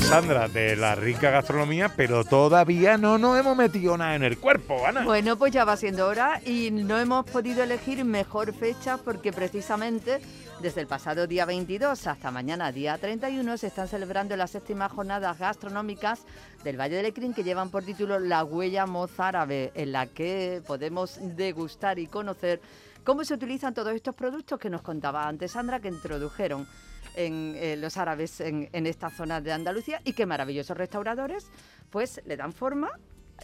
[0.00, 4.86] Sandra de la rica gastronomía, pero todavía no nos hemos metido nada en el cuerpo,
[4.86, 5.04] Ana.
[5.04, 10.20] Bueno, pues ya va siendo hora y no hemos podido elegir mejor fecha porque precisamente
[10.60, 15.38] desde el pasado día 22 hasta mañana día 31 se están celebrando las séptimas jornadas
[15.38, 16.24] gastronómicas
[16.64, 21.18] del Valle del Lecrín que llevan por título La huella mozárabe, en la que podemos
[21.36, 22.62] degustar y conocer
[23.04, 26.66] cómo se utilizan todos estos productos que nos contaba antes Sandra, que introdujeron
[27.16, 31.50] en eh, los árabes en, en esta zona de Andalucía y qué maravillosos restauradores
[31.90, 32.90] pues le dan forma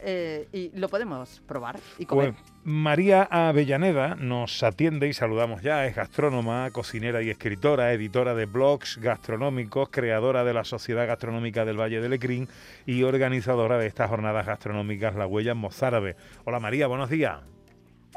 [0.02, 2.34] eh, y lo podemos probar y comer.
[2.34, 5.86] Pues María Avellaneda nos atiende y saludamos ya.
[5.86, 11.80] Es gastrónoma, cocinera y escritora, editora de blogs gastronómicos, creadora de la Sociedad Gastronómica del
[11.80, 12.48] Valle del Lecrín
[12.86, 16.16] y organizadora de estas jornadas gastronómicas La Huella Mozárabe.
[16.44, 17.57] Hola María, buenos días.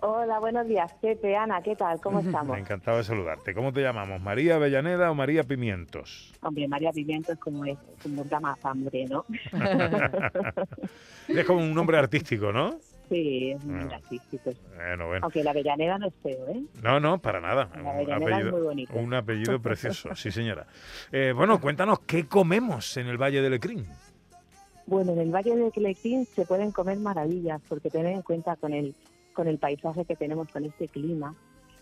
[0.03, 2.01] Hola, buenos días, Pepe, Ana, ¿qué tal?
[2.01, 2.57] ¿Cómo estamos?
[2.57, 3.53] Encantado de saludarte.
[3.53, 4.19] ¿Cómo te llamamos?
[4.19, 6.33] ¿María Avellaneda o María Pimientos?
[6.41, 9.25] Hombre, María Pimientos como es, como da más hambre, ¿no?
[11.27, 12.79] es como un nombre artístico, ¿no?
[13.09, 14.51] Sí, es muy artístico.
[14.75, 15.19] Bueno, bueno.
[15.23, 16.63] Aunque la Avellaneda no es feo, ¿eh?
[16.81, 17.69] No, no, para nada.
[17.75, 18.93] La Un Avellaneda es apellido, muy bonito.
[18.95, 20.65] un apellido precioso, sí señora.
[21.11, 23.85] Eh, bueno, cuéntanos, ¿qué comemos en el Valle del Lecrín?
[24.87, 28.73] Bueno, en el Valle de Clequín se pueden comer maravillas, porque tener en cuenta con
[28.73, 28.95] el,
[29.33, 31.35] con el paisaje que tenemos, con este clima,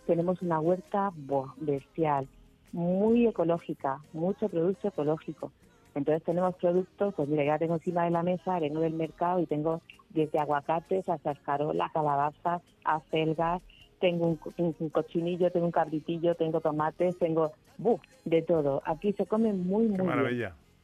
[0.05, 2.27] tenemos una huerta buah, bestial,
[2.71, 5.51] muy ecológica, mucho producto ecológico.
[5.95, 9.47] Entonces tenemos productos, pues mira, ya tengo encima de la mesa, vengo del mercado y
[9.47, 13.61] tengo desde aguacates hasta escarola, calabazas, acelgas,
[13.99, 18.01] tengo un, un- un cochinillo, tengo un cabritillo, tengo tomates, tengo ¡buf!
[18.25, 18.81] de todo.
[18.85, 20.37] Aquí se come muy, muy bien.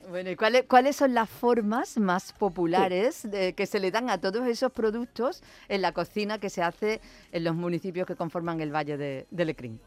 [0.09, 4.19] Bueno, ¿y cuáles, cuáles son las formas más populares de- que se le dan a
[4.19, 7.01] todos esos productos en la cocina que se hace
[7.31, 9.79] en los municipios que conforman el Valle de, de Lecrín?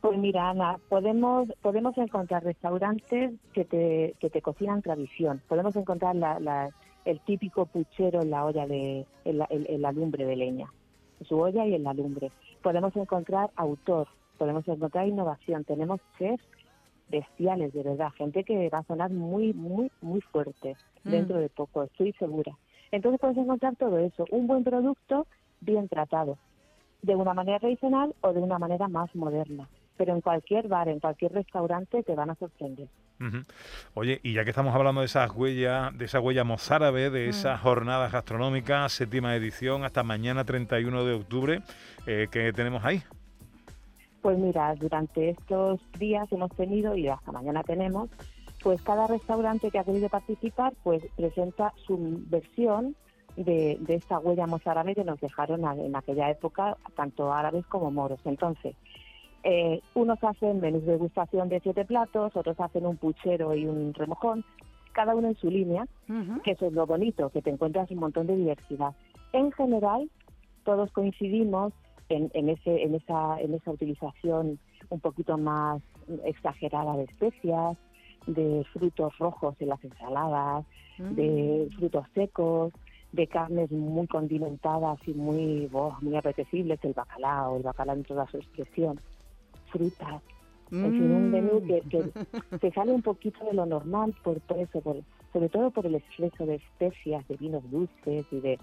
[0.00, 5.40] Pues mira, Ana, podemos, podemos encontrar restaurantes que te, que te cocinan tradición.
[5.48, 6.70] Podemos encontrar la- la-
[7.04, 10.66] el típico puchero en la olla de, en la, en- en la lumbre de leña,
[11.28, 12.32] su olla y en la lumbre.
[12.62, 14.08] Podemos encontrar autor,
[14.38, 15.62] podemos encontrar innovación.
[15.64, 16.44] Tenemos chefs
[17.08, 21.10] bestiales, de verdad, gente que va a sonar muy, muy, muy fuerte Mm.
[21.10, 22.52] dentro de poco, estoy segura.
[22.90, 25.26] Entonces puedes encontrar todo eso, un buen producto
[25.60, 26.38] bien tratado,
[27.02, 29.68] de una manera tradicional o de una manera más moderna.
[29.96, 32.88] Pero en cualquier bar, en cualquier restaurante te van a sorprender.
[33.94, 37.60] Oye, y ya que estamos hablando de esas huellas, de esa huella mozárabe, de esas
[37.60, 41.60] jornadas gastronómicas, séptima edición, hasta mañana 31 de octubre,
[42.06, 43.00] eh, ¿qué tenemos ahí?
[44.22, 48.08] Pues mira, durante estos días hemos tenido, y hasta mañana tenemos,
[48.62, 52.94] pues cada restaurante que ha querido participar, pues presenta su versión
[53.36, 58.20] de, de esta huella mozárabe que nos dejaron en aquella época, tanto árabes como moros.
[58.24, 58.76] Entonces,
[59.42, 63.92] eh, unos hacen menús de degustación de siete platos, otros hacen un puchero y un
[63.92, 64.44] remojón,
[64.92, 66.42] cada uno en su línea, Ujú.
[66.42, 68.94] que eso es lo bonito, que te encuentras un montón de diversidad.
[69.32, 70.08] En general,
[70.62, 71.72] todos coincidimos
[72.14, 74.58] en, en, ese, en, esa, en esa utilización
[74.90, 75.82] un poquito más
[76.24, 77.76] exagerada de especias,
[78.26, 80.64] de frutos rojos en las ensaladas,
[80.98, 81.14] Mm.
[81.14, 82.72] de frutos secos,
[83.12, 88.26] de carnes muy condimentadas y muy, boh, muy apetecibles, el bacalao, el bacalao en toda
[88.28, 88.98] su expresión,
[89.70, 90.22] frutas,
[90.70, 92.02] en fin, un menú que, que
[92.58, 94.96] te sale un poquito de lo normal por, por eso, por,
[95.32, 98.58] sobre todo por el exceso de especias, de vinos dulces y de,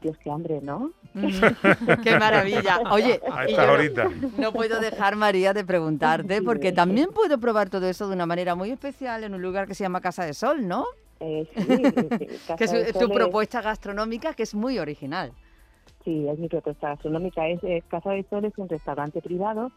[0.00, 0.92] Dios, qué hambre, ¿no?
[1.14, 1.28] Mm.
[2.04, 2.80] ¡Qué maravilla!
[2.92, 3.46] Oye, A
[4.38, 8.54] no puedo dejar, María, de preguntarte, porque también puedo probar todo eso de una manera
[8.54, 10.84] muy especial en un lugar que se llama Casa de Sol, ¿no?
[11.20, 14.54] Eh, sí, sí, sí, Casa Que es de tu Sol es- propuesta gastronómica que es
[14.54, 15.32] muy original.
[16.04, 17.48] Sí, es mi propuesta gastronómica.
[17.48, 19.72] Es, eh, Casa de Sol es un restaurante privado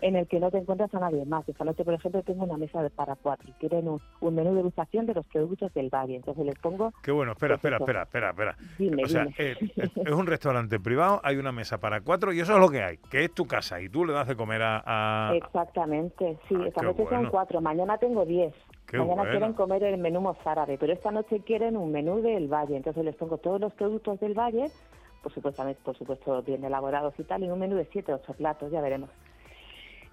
[0.00, 1.48] en el que no te encuentras a nadie más.
[1.48, 3.52] Esta noche, por ejemplo, tengo una mesa para cuatro.
[3.58, 6.16] Quieren un, un menú de degustación de los productos del valle.
[6.16, 7.84] Entonces les pongo, Qué bueno, espera, Pues espera, eso.
[7.84, 8.56] espera, espera, espera.
[8.78, 9.34] dime, O sea, dime.
[9.38, 12.68] eh, eh, es un restaurante privado, hay una mesa para cuatro y eso es lo
[12.68, 14.82] que hay, que es tu casa y tú le das de comer a...
[14.86, 16.54] a- Exactamente, sí.
[16.58, 17.22] Ah, esta noche bueno.
[17.22, 17.60] son cuatro.
[17.60, 18.54] Mañana tengo diez.
[18.86, 22.76] Qué Mañana quieren comer el menú mozárabe, pero esta noche quieren un menú del valle.
[22.76, 24.70] Entonces les pongo todos los productos del valle,
[25.22, 28.70] por supuesto, por supuesto bien elaborados y tal, en un menú de siete, ocho platos,
[28.72, 29.10] ya veremos.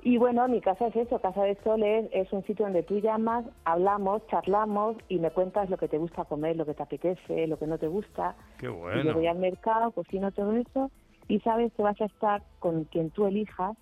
[0.08, 3.00] Y bueno, mi casa es eso, Casa de Sol es, es un sitio donde tú
[3.00, 7.48] llamas, hablamos, charlamos y me cuentas lo que te gusta comer, lo que te apetece,
[7.48, 8.36] lo que no te gusta.
[8.60, 9.14] Qué Y yo bueno.
[9.16, 10.92] voy al mercado, cocino todo eso
[11.28, 13.76] y sabes que vas a estar con quien tú elijas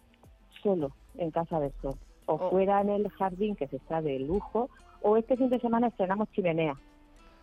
[0.61, 1.95] solo en Casa de Sol.
[2.25, 2.49] O Oh.
[2.51, 4.69] fuera en el jardín, que se está de lujo,
[5.01, 6.75] o este fin de semana estrenamos chimenea.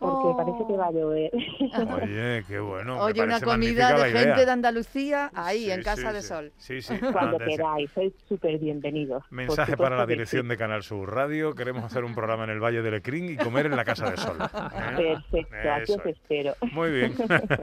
[0.00, 1.31] Porque parece que va a llover.
[2.02, 2.99] Oye, qué bueno.
[3.00, 6.29] Oye, una comida de gente de Andalucía ahí, Sí, en Casa sí, de sí.
[6.29, 6.52] Sol.
[6.56, 6.99] Sí, sí.
[6.99, 7.49] Cuando atención.
[7.49, 9.23] queráis, sois súper bienvenidos.
[9.31, 11.55] Mensaje para la dirección de Canal Sur Radio.
[11.55, 14.17] Queremos hacer un programa en el Valle del Ecrín y comer en la Casa de
[14.17, 14.38] Sol.
[14.41, 15.17] ¿eh?
[15.31, 16.17] Perfecto, aquí os es.
[16.17, 16.55] espero.
[16.73, 17.14] Muy bien.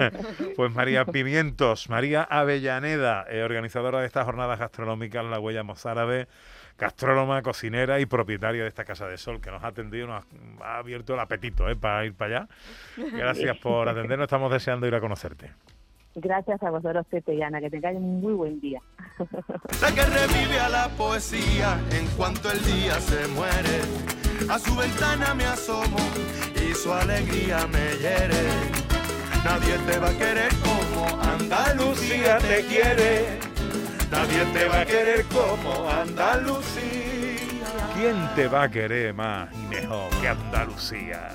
[0.55, 6.27] pues María Pimientos, María Avellaneda, eh, organizadora de estas jornadas gastronómicas La Huella Mozárabe,
[6.77, 10.23] gastrónoma, cocinera y propietaria de esta Casa de Sol, que nos ha atendido, nos
[10.61, 12.47] ha, ha abierto el apetito eh, para ir para allá.
[12.95, 15.51] Gracias por atendernos, estamos deseando ir a conocerte.
[16.19, 18.81] Gracias a vosotros, Pepe y Ana, que tengáis un muy buen día.
[19.81, 23.81] La que revive a la poesía en cuanto el día se muere.
[24.49, 25.97] A su ventana me asomo
[26.55, 28.77] y su alegría me hiere.
[29.43, 33.39] Nadie te va a querer como Andalucía te quiere.
[34.11, 37.37] Nadie te va a querer como Andalucía.
[37.93, 41.29] ¿Quién te va a querer más y mejor que Andalucía?